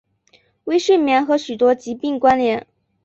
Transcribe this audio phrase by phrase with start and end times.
[0.63, 2.65] 微睡眠和许多疾病关联。